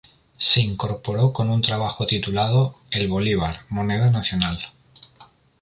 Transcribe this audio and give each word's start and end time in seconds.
Se 0.39 0.59
incorporó 0.61 1.31
con 1.31 1.51
un 1.51 1.61
trabajo 1.61 2.07
titulado 2.07 2.73
"El 2.89 3.07
bolívar, 3.07 3.67
moneda 3.69 4.09
nacional". 4.09 4.57